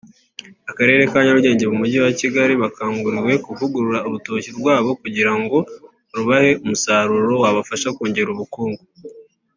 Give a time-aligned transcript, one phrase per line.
[0.71, 5.57] Akarere ka Nyarugenge mu mujyi wa Kigali bakanguriwe kuvugurura urutoki rwabo kugira ngo
[6.15, 8.83] rubahe umusaruro wabafasha kongera ubukungu